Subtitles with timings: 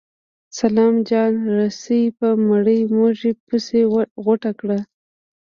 [0.59, 3.79] سلام جان رسۍ په مړې مږې پسې
[4.23, 4.79] غوټه کړه.